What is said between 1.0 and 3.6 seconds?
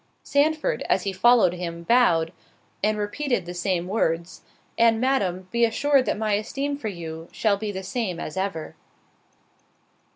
he followed him, bowed, and repeated the